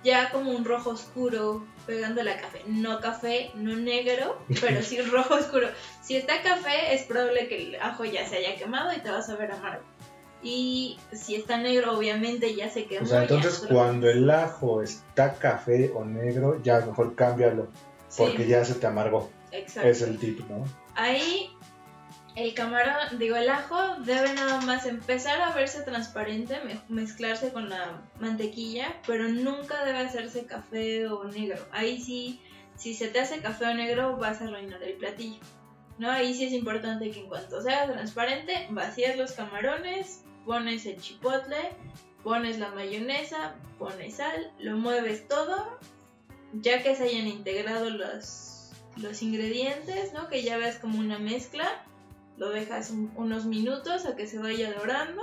ya 0.03 0.31
como 0.31 0.51
un 0.51 0.65
rojo 0.65 0.91
oscuro 0.91 1.65
pegándole 1.85 2.31
a 2.31 2.39
café. 2.39 2.63
No 2.67 2.99
café, 2.99 3.51
no 3.55 3.75
negro, 3.75 4.41
pero 4.61 4.81
sí 4.81 5.01
rojo 5.01 5.35
oscuro. 5.35 5.67
Si 6.01 6.15
está 6.15 6.41
café, 6.41 6.93
es 6.93 7.03
probable 7.03 7.47
que 7.47 7.69
el 7.69 7.75
ajo 7.81 8.05
ya 8.05 8.27
se 8.27 8.37
haya 8.37 8.55
quemado 8.55 8.93
y 8.93 9.01
te 9.01 9.11
vas 9.11 9.29
a 9.29 9.35
ver 9.35 9.51
amargo. 9.51 9.83
Y 10.41 10.97
si 11.11 11.35
está 11.35 11.57
negro, 11.57 11.97
obviamente 11.97 12.55
ya 12.55 12.69
se 12.69 12.85
quemó. 12.85 13.03
O 13.05 13.07
sea, 13.07 13.23
entonces 13.23 13.65
cuando 13.69 14.09
el 14.09 14.29
ajo 14.29 14.81
está 14.81 15.33
café 15.33 15.91
o 15.93 16.05
negro, 16.05 16.61
ya 16.63 16.79
mejor 16.85 17.15
cámbialo, 17.15 17.67
Sí, 18.07 18.23
porque 18.23 18.47
ya 18.47 18.63
se 18.63 18.75
te 18.75 18.87
amargó. 18.87 19.29
exacto. 19.51 19.89
Es 19.89 20.01
el 20.01 20.17
tip, 20.17 20.39
¿no? 20.49 20.63
Ahí 20.95 21.49
el 22.35 22.53
camarón, 22.53 23.19
digo, 23.19 23.35
el 23.35 23.49
ajo 23.49 23.75
debe 24.05 24.33
nada 24.33 24.61
más 24.61 24.85
empezar 24.85 25.41
a 25.41 25.53
verse 25.53 25.81
transparente, 25.81 26.57
me- 26.63 26.79
mezclarse 26.87 27.51
con 27.51 27.67
la 27.69 28.01
mantequilla, 28.19 28.95
pero 29.05 29.27
nunca 29.27 29.83
debe 29.83 29.99
hacerse 29.99 30.45
café 30.45 31.07
o 31.07 31.25
negro. 31.25 31.57
Ahí 31.71 32.01
sí, 32.01 32.39
si 32.77 32.93
se 32.93 33.09
te 33.09 33.19
hace 33.19 33.41
café 33.41 33.65
o 33.65 33.73
negro, 33.73 34.15
vas 34.15 34.39
a 34.41 34.45
arruinar 34.45 34.81
el 34.83 34.93
platillo. 34.93 35.39
¿No? 35.97 36.09
Ahí 36.09 36.33
sí 36.33 36.45
es 36.45 36.53
importante 36.53 37.11
que 37.11 37.19
en 37.19 37.27
cuanto 37.27 37.61
sea 37.61 37.91
transparente, 37.91 38.67
vacías 38.69 39.17
los 39.17 39.33
camarones, 39.33 40.23
pones 40.45 40.85
el 40.85 40.99
chipotle, 40.99 41.71
pones 42.23 42.59
la 42.59 42.69
mayonesa, 42.71 43.55
pones 43.77 44.15
sal, 44.15 44.51
lo 44.59 44.77
mueves 44.77 45.27
todo, 45.27 45.77
ya 46.53 46.81
que 46.83 46.95
se 46.95 47.03
hayan 47.03 47.27
integrado 47.27 47.89
los, 47.89 48.71
los 48.97 49.21
ingredientes, 49.21 50.13
¿no? 50.13 50.27
Que 50.27 50.43
ya 50.43 50.57
veas 50.57 50.77
como 50.77 50.99
una 50.99 51.19
mezcla, 51.19 51.83
lo 52.37 52.49
dejas 52.49 52.89
un- 52.91 53.11
unos 53.15 53.45
minutos 53.45 54.05
a 54.05 54.15
que 54.15 54.27
se 54.27 54.39
vaya 54.39 54.73
dorando. 54.73 55.21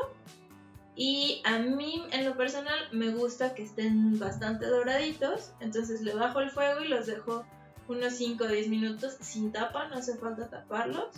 Y 0.99 1.43
a 1.45 1.59
mí, 1.59 2.03
en 2.13 2.25
lo 2.25 2.37
personal, 2.39 2.79
me 2.93 3.11
gusta 3.11 3.55
que 3.55 3.63
estén 3.63 4.19
bastante 4.19 4.67
doraditos. 4.67 5.53
Entonces 5.61 6.01
le 6.01 6.15
bajo 6.15 6.41
el 6.41 6.51
fuego 6.51 6.81
y 6.83 6.89
los 6.89 7.07
dejo 7.07 7.45
unos 7.89 8.15
5 8.15 8.45
o 8.45 8.49
10 8.49 8.69
minutos 8.69 9.17
sin 9.21 9.53
tapa, 9.53 9.89
no 9.89 9.97
hace 9.97 10.17
falta 10.17 10.49
taparlos. 10.49 11.09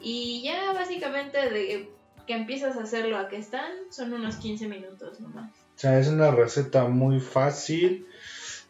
Y 0.00 0.42
ya 0.42 0.72
básicamente 0.74 1.38
de 1.50 1.90
que 2.26 2.34
empiezas 2.34 2.76
a 2.76 2.82
hacerlo 2.82 3.18
a 3.18 3.28
que 3.28 3.36
están, 3.36 3.70
son 3.90 4.12
unos 4.12 4.36
15 4.36 4.68
minutos 4.68 5.20
nomás. 5.20 5.50
O 5.50 5.78
sea, 5.78 5.98
es 5.98 6.08
una 6.08 6.30
receta 6.30 6.84
muy 6.84 7.20
fácil. 7.20 8.06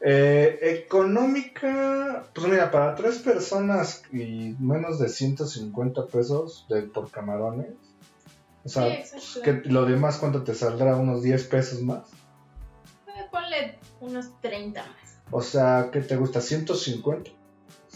Eh, 0.01 0.59
económica, 0.85 2.27
pues 2.35 2.47
mira, 2.47 2.71
para 2.71 2.95
tres 2.95 3.19
personas 3.21 4.03
y 4.13 4.55
menos 4.59 4.99
de 4.99 5.09
150 5.09 6.07
pesos 6.09 6.67
de, 6.69 6.83
por 6.83 7.11
camarones. 7.11 7.73
O 8.65 8.69
sea, 8.69 8.85
sí, 8.85 9.17
exacto. 9.17 9.43
que 9.43 9.69
lo 9.71 9.87
demás, 9.87 10.19
¿cuánto 10.19 10.43
te 10.43 10.55
saldrá? 10.55 10.97
¿Unos 10.97 11.23
10 11.23 11.45
pesos 11.45 11.83
más? 11.83 12.09
Eh, 13.07 13.25
Ponle 13.31 13.79
unos 14.01 14.41
30 14.41 14.83
más. 14.83 15.19
O 15.31 15.41
sea, 15.41 15.91
¿qué 15.93 16.01
te 16.01 16.17
gusta? 16.17 16.41
¿150? 16.41 17.33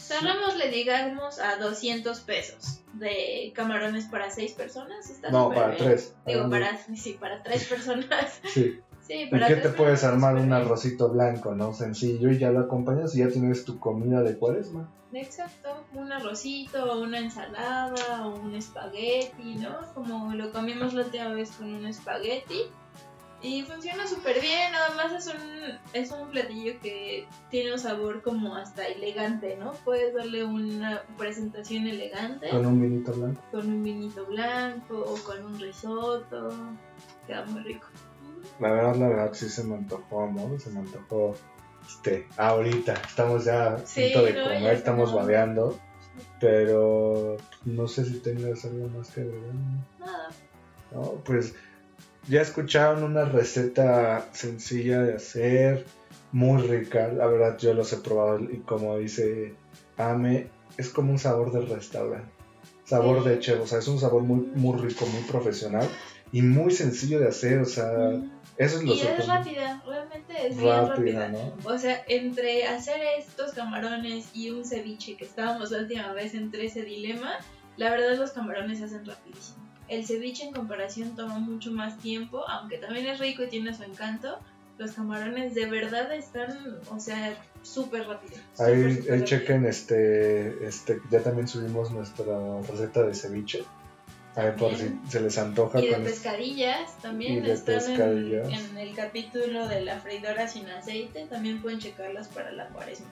Cerrámosle, 0.08 0.70
digamos, 0.70 1.38
a 1.38 1.56
200 1.56 2.20
pesos 2.20 2.80
de 2.94 3.52
camarones 3.54 4.06
para 4.06 4.30
6 4.30 4.52
personas. 4.52 5.10
Está 5.10 5.30
No, 5.30 5.50
para 5.50 5.68
bien. 5.68 5.78
tres. 5.78 6.14
Digo, 6.26 6.44
Hablando- 6.44 6.66
para, 6.66 6.96
sí, 6.96 7.16
para 7.20 7.42
3 7.42 7.64
personas. 7.66 8.40
Sí. 8.54 8.80
Sí, 9.06 9.14
¿Y 9.22 9.30
qué 9.30 9.56
te 9.56 9.70
puedes 9.70 10.04
armar? 10.04 10.36
Un 10.36 10.52
arrocito 10.52 11.08
blanco, 11.08 11.54
¿no? 11.54 11.72
Sencillo 11.72 12.30
y 12.30 12.38
ya 12.38 12.50
lo 12.50 12.60
acompañas 12.60 13.14
y 13.16 13.20
ya 13.20 13.28
tienes 13.28 13.64
tu 13.64 13.78
comida 13.78 14.20
de 14.22 14.36
cuaresma. 14.36 14.92
Exacto, 15.14 15.86
un 15.94 16.12
arrocito, 16.12 17.00
una 17.00 17.18
ensalada, 17.18 18.26
o 18.26 18.38
un 18.38 18.54
espagueti, 18.54 19.54
¿no? 19.54 19.78
Como 19.94 20.34
lo 20.34 20.52
comimos 20.52 20.92
la 20.92 21.04
última 21.04 21.28
vez 21.32 21.52
con 21.52 21.72
un 21.72 21.86
espagueti. 21.86 22.64
Y 23.40 23.62
funciona 23.62 24.04
súper 24.07 24.40
bien, 24.40 24.73
nada 24.73 24.90
más 24.97 25.12
es 25.12 25.33
un, 25.33 25.78
es 25.92 26.11
un 26.11 26.28
platillo 26.28 26.73
que 26.83 27.26
tiene 27.50 27.73
un 27.73 27.78
sabor 27.78 28.21
como 28.23 28.57
hasta 28.57 28.87
elegante, 28.88 29.57
¿no? 29.57 29.73
Puedes 29.85 30.12
darle 30.12 30.42
una 30.45 31.02
presentación 31.16 31.87
elegante 31.87 32.49
Con 32.50 32.66
un 32.66 32.80
vinito 32.80 33.12
blanco. 33.12 33.40
con 33.52 33.66
un 33.68 33.83
vinito 33.85 34.26
blanco 34.26 34.99
o 34.99 35.14
con 35.25 35.45
un 35.45 35.59
risotto. 35.61 36.49
Queda 37.28 37.45
muy 37.47 37.62
rico. 37.62 37.87
La 38.59 38.73
verdad, 38.73 38.97
la 38.97 39.09
verdad, 39.09 39.30
sí 39.35 39.49
se 39.49 39.62
me 39.62 39.76
antojó, 39.76 40.25
amor. 40.25 40.61
Se 40.61 40.71
me 40.71 40.80
antojó. 40.80 41.37
Este, 41.87 42.26
ahorita. 42.38 42.95
Estamos 42.95 43.45
ya 43.45 43.75
a 43.75 43.78
Sí, 43.87 44.02
punto 44.14 44.25
de 44.26 44.33
no, 44.33 44.42
comer, 44.45 44.75
estamos. 44.75 45.14
babeando. 45.14 45.78
Pero 46.40 47.37
no 47.64 47.87
sé 47.87 48.04
si 48.04 48.18
tengas 48.21 48.64
algo 48.64 48.88
más 48.88 49.11
que 49.11 49.21
agregar. 49.21 49.54
Nada. 50.00 50.28
No, 50.92 51.02
pues 51.25 51.54
ya 52.28 52.42
escucharon 52.42 53.02
una 53.02 53.25
receta 53.25 54.28
sencilla 54.32 55.00
de 55.02 55.14
hacer, 55.14 55.87
muy 56.32 56.62
rica. 56.62 57.08
La 57.08 57.26
verdad, 57.26 57.58
yo 57.58 57.75
los 57.75 57.92
he 57.92 57.97
probado 57.99 58.40
y 58.40 58.58
como 58.58 58.99
dice 58.99 59.54
Ame, 59.97 60.49
es 60.76 60.90
como 60.90 61.12
un 61.12 61.18
sabor 61.18 61.52
de 61.52 61.62
restaurante. 61.75 62.28
Sabor 62.85 63.23
Sí. 63.23 63.28
de 63.28 63.38
chef, 63.40 63.61
o 63.61 63.66
sea, 63.66 63.78
es 63.80 63.88
un 63.88 63.99
sabor 63.99 64.23
muy, 64.23 64.40
muy 64.54 64.78
rico, 64.80 65.06
muy 65.06 65.23
profesional 65.23 65.87
y 66.32 66.42
muy 66.42 66.70
sencillo 66.70 67.20
de 67.20 67.28
hacer. 67.28 67.58
O 67.58 67.66
sea, 67.66 68.12
eso 68.56 68.78
es 68.78 68.82
lo 68.82 68.94
Y 68.94 69.00
es 69.00 69.26
rápida, 69.26 69.82
realmente 69.87 70.47
es 70.47 70.56
bien 70.56 70.68
Rápida, 70.68 71.28
rápida. 71.28 71.28
¿no? 71.28 71.70
O 71.70 71.78
sea, 71.78 72.02
entre 72.08 72.66
hacer 72.66 73.00
estos 73.18 73.52
camarones 73.52 74.30
y 74.35 74.50
un 74.50 74.64
ceviche, 74.64 75.16
que 75.16 75.25
estábamos 75.25 75.70
la 75.70 75.78
última 75.78 76.12
vez 76.12 76.35
entre 76.35 76.66
ese 76.66 76.82
dilema, 76.82 77.32
la 77.76 77.90
verdad 77.90 78.16
los 78.16 78.32
camarones 78.32 78.78
se 78.78 78.85
hacen 78.85 79.04
rapidísimo. 79.04 79.67
El 79.88 80.07
ceviche 80.07 80.45
en 80.45 80.52
comparación 80.52 81.16
toma 81.16 81.38
mucho 81.38 81.71
más 81.73 81.99
tiempo, 81.99 82.47
aunque 82.49 82.78
también 82.78 83.07
es 83.07 83.18
rico 83.18 83.42
y 83.42 83.49
tiene 83.49 83.75
su 83.75 83.85
encanto, 83.85 84.38
los 84.78 84.92
camarones 84.92 85.54
de 85.54 85.66
verdad 85.66 86.12
están, 86.14 86.78
o 86.90 87.00
sea, 87.00 87.37
súper 87.62 88.07
rápidos. 88.07 88.40
Ahí, 88.59 88.76
súper, 88.76 88.97
súper 88.97 89.12
ahí 89.12 89.21
rápido. 89.21 89.25
chequen, 89.25 89.66
este, 89.66 90.66
este, 90.66 91.00
ya 91.11 91.23
también 91.23 91.49
subimos 91.49 91.90
nuestra 91.90 92.61
receta 92.68 93.02
de 93.02 93.14
ceviche. 93.14 93.64
A 94.37 94.45
ver, 94.45 94.54
por 94.54 94.76
si 94.76 94.97
se 95.09 95.21
les 95.21 95.37
antoja 95.37 95.80
Y 95.80 95.87
de 95.87 95.95
con 95.95 96.04
pescadillas 96.04 96.97
también 96.99 97.38
Y 97.38 97.40
de 97.40 97.54
están 97.54 97.90
en-. 97.90 98.52
En, 98.52 98.78
el 98.78 98.95
capítulo 98.95 99.66
de 99.66 99.80
la 99.80 99.99
freidora 99.99 100.47
sin 100.47 100.68
aceite. 100.68 101.26
También 101.28 101.61
pueden 101.61 101.80
checarlas 101.80 102.28
para 102.28 102.52
la 102.52 102.68
cuaresma. 102.68 103.09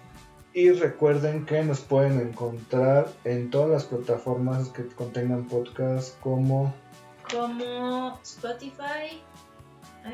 Y 0.57 0.71
recuerden 0.71 1.45
que 1.45 1.63
nos 1.63 1.81
pueden 1.81 2.19
encontrar 2.19 3.13
en 3.25 3.51
todas 3.51 3.69
las 3.69 3.85
plataformas 3.85 4.71
que 4.71 4.87
contengan 4.87 5.45
podcast 5.49 6.19
como 6.21 6.73
Como 7.31 8.19
Spotify, 8.23 9.21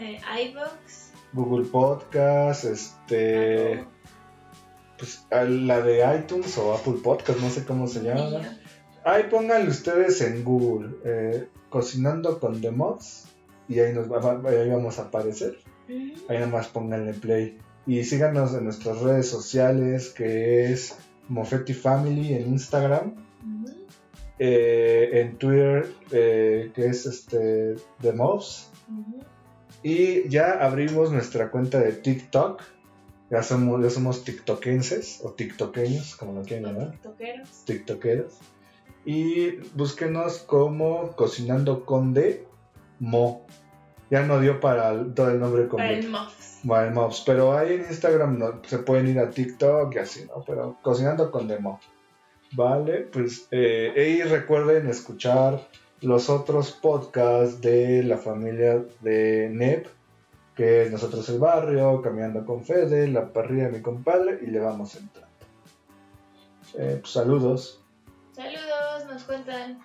eh, 0.00 0.18
iVoox, 0.48 1.12
Google 1.32 1.66
Podcast, 1.66 2.64
este, 2.64 3.74
Apple, 3.74 3.86
pues 4.98 5.24
la 5.30 5.80
de 5.80 6.16
iTunes 6.18 6.58
o 6.58 6.74
Apple 6.74 6.94
Podcast, 7.04 7.38
no 7.38 7.48
sé 7.48 7.64
cómo 7.64 7.86
se 7.86 8.02
llama. 8.02 8.40
Ahí 9.04 9.22
pónganle 9.30 9.70
ustedes 9.70 10.20
en 10.22 10.42
Google, 10.42 10.96
eh, 11.04 11.48
cocinando 11.70 12.40
con 12.40 12.60
The 12.60 12.72
Mods, 12.72 13.28
y 13.68 13.78
ahí, 13.78 13.92
nos 13.92 14.10
va- 14.10 14.40
ahí 14.50 14.68
vamos 14.70 14.98
a 14.98 15.02
aparecer. 15.02 15.56
Ahí 15.88 16.38
nada 16.38 16.46
más 16.48 16.66
pónganle 16.66 17.14
play. 17.14 17.58
Y 17.86 18.04
síganos 18.04 18.54
en 18.54 18.64
nuestras 18.64 19.00
redes 19.00 19.28
sociales, 19.28 20.10
que 20.10 20.72
es 20.72 20.96
Mofetti 21.28 21.74
Family 21.74 22.34
en 22.34 22.48
Instagram. 22.48 23.14
Eh, 24.38 25.20
en 25.20 25.38
Twitter, 25.38 25.88
eh, 26.10 26.72
que 26.74 26.86
es 26.86 27.06
este 27.06 27.76
The 28.00 28.12
Mobs. 28.12 28.70
Y 29.82 30.28
ya 30.28 30.64
abrimos 30.64 31.12
nuestra 31.12 31.50
cuenta 31.50 31.80
de 31.80 31.92
TikTok. 31.92 32.62
Ya 33.30 33.42
somos, 33.42 33.82
ya 33.82 33.90
somos 33.90 34.24
tiktokenses 34.24 35.20
o 35.24 35.32
tiktokeños, 35.32 36.16
como 36.16 36.34
lo 36.34 36.42
quieran 36.42 36.74
llamar. 36.74 36.92
tiktokeros. 36.92 37.64
tiktokeros. 37.64 38.38
Y 39.04 39.50
búsquenos 39.74 40.38
como 40.38 41.12
Cocinando 41.12 41.84
con 41.84 42.12
D 42.12 42.46
Mo. 43.00 43.46
Ya 44.10 44.26
no 44.26 44.40
dio 44.40 44.60
para 44.60 44.92
todo 45.14 45.30
el 45.30 45.40
nombre 45.40 45.64
Para 45.64 45.92
el 45.92 46.00
completo. 46.00 46.18
Mobs, 46.64 47.22
pero 47.26 47.56
ahí 47.56 47.74
en 47.74 47.82
Instagram 47.82 48.38
no, 48.38 48.60
se 48.64 48.78
pueden 48.78 49.08
ir 49.08 49.18
a 49.18 49.30
TikTok 49.30 49.94
y 49.94 49.98
así, 49.98 50.24
¿no? 50.26 50.42
Pero 50.46 50.76
Cocinando 50.82 51.30
con 51.30 51.48
D 51.48 51.58
Mo. 51.58 51.80
Vale, 52.52 53.08
pues 53.12 53.48
eh, 53.50 54.18
y 54.20 54.22
recuerden 54.22 54.86
escuchar 54.88 55.66
los 56.02 56.28
otros 56.28 56.72
podcasts 56.72 57.60
de 57.60 58.02
la 58.02 58.18
familia 58.18 58.84
de 59.00 59.48
NEP, 59.50 59.86
que 60.56 60.88
Nosotros 60.90 61.28
el 61.28 61.38
Barrio, 61.38 62.02
Caminando 62.02 62.44
con 62.44 62.64
Fede, 62.64 63.08
La 63.08 63.32
Parrilla 63.32 63.66
de 63.66 63.78
mi 63.78 63.82
compadre 63.82 64.38
y 64.42 64.46
Le 64.46 64.60
Vamos 64.60 64.94
Entrando. 64.96 65.32
Eh, 66.74 66.98
pues, 67.00 67.12
saludos. 67.12 67.80
Saludos, 68.32 69.06
nos 69.08 69.22
cuentan. 69.24 69.78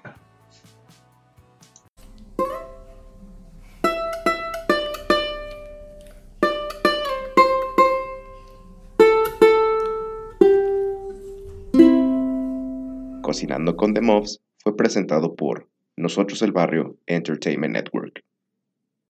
Cocinando 13.38 13.75
con 13.75 13.94
The 13.94 14.01
Mobs 14.01 14.41
fue 14.63 14.75
presentado 14.75 15.36
por 15.36 15.70
Nosotros 15.96 16.41
el 16.41 16.51
Barrio 16.51 16.98
Entertainment 17.06 17.75
Network. 17.75 18.24